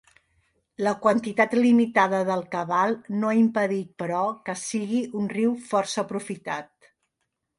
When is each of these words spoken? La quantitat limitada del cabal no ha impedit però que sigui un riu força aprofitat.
La 0.85 0.91
quantitat 1.01 1.51
limitada 1.57 2.21
del 2.29 2.41
cabal 2.55 2.95
no 3.23 3.29
ha 3.33 3.37
impedit 3.41 3.93
però 4.03 4.23
que 4.49 4.57
sigui 4.63 5.03
un 5.21 5.31
riu 5.37 5.55
força 5.69 6.01
aprofitat. 6.07 6.73